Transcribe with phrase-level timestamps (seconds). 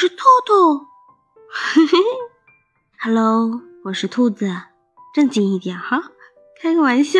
[0.00, 0.86] 是兔兔。
[1.50, 1.98] 嘿嘿
[3.00, 4.48] ，Hello，我是兔子，
[5.12, 6.12] 正经一点哈，
[6.62, 7.18] 开个玩笑。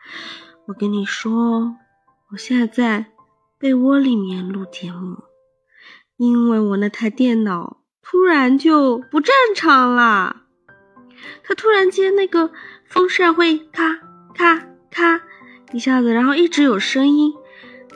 [0.68, 1.76] 我跟你说，
[2.30, 3.12] 我现在在
[3.58, 5.18] 被窝里面录节目，
[6.16, 10.44] 因为我那台电脑突然就不正常了，
[11.44, 12.50] 它突然间那个
[12.86, 13.96] 风扇会咔
[14.34, 15.20] 咔咔
[15.72, 17.34] 一下子，然后一直有声音。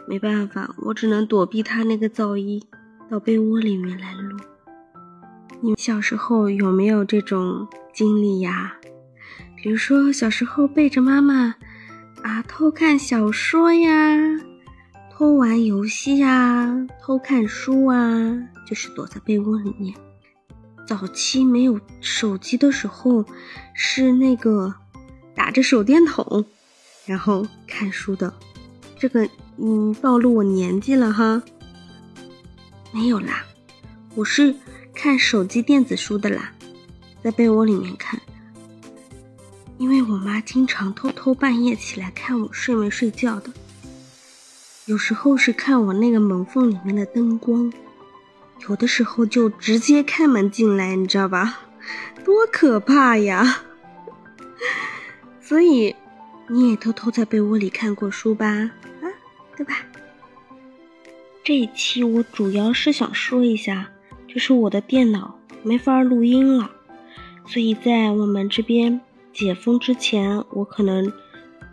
[0.06, 2.62] 没办法，我只能躲避它那个噪音，
[3.12, 4.38] 到被窝里面来录。
[5.60, 8.74] 你们小时候有没有这种经历呀？
[9.54, 11.54] 比如说小时候背着妈妈
[12.22, 13.90] 啊偷看小说呀，
[15.10, 19.94] 偷玩游戏呀，偷看书啊，就是躲在被窝里面。
[20.86, 23.26] 早期没有手机的时候，
[23.74, 24.74] 是那个
[25.34, 26.46] 打着手电筒，
[27.04, 28.32] 然后看书的。
[28.96, 29.28] 这个。
[29.58, 31.42] 嗯，暴露我年纪了哈。
[32.92, 33.44] 没有啦，
[34.14, 34.54] 我是
[34.94, 36.52] 看手机电子书的啦，
[37.24, 38.20] 在被窝里面看。
[39.78, 43.50] 因为我妈经常偷偷半夜起来看我睡没睡觉的，
[44.84, 47.72] 有时候是看我那个门缝里面的灯光，
[48.68, 51.60] 有的时候就直接开门进来，你知道吧？
[52.24, 53.62] 多可怕呀！
[55.40, 55.96] 所以
[56.48, 58.46] 你也偷偷在被窝里看过书吧？
[58.46, 59.08] 啊
[59.56, 59.78] 对吧？
[61.44, 63.90] 这一期我主要是想说一下，
[64.28, 66.70] 就是我的电脑没法录音了，
[67.46, 69.00] 所以在我们这边
[69.32, 71.12] 解封之前，我可能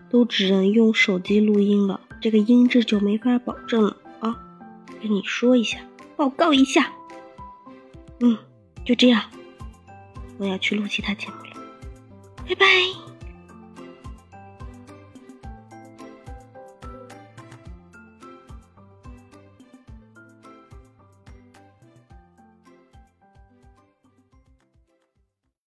[0.10, 4.36] 都只能用手机录音了，这个音质就没法保证了啊！
[5.02, 5.80] 跟你说一下，
[6.16, 6.92] 报告一下。
[8.22, 8.38] 嗯，
[8.84, 9.22] 就这样，
[10.40, 11.52] 我要去录其他节目了，
[12.48, 13.09] 拜拜。